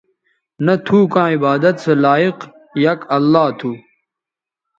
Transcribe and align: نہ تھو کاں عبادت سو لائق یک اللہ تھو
نہ 0.65 0.73
تھو 0.85 0.97
کاں 1.13 1.27
عبادت 1.35 1.75
سو 1.83 1.93
لائق 2.03 2.37
یک 2.83 2.99
اللہ 3.15 3.45
تھو 3.59 3.71